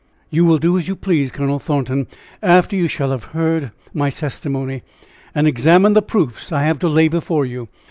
[0.31, 2.07] "You will do as you please, Colonel Thornton,
[2.41, 4.81] after you shall have heard my testimony
[5.35, 7.67] and examined the proofs I have to lay before you.